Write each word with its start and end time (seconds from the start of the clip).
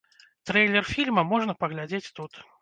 Трэйлер 0.49 0.89
фільма 0.93 1.25
можна 1.33 1.55
паглядзець 1.65 2.11
тут. 2.19 2.43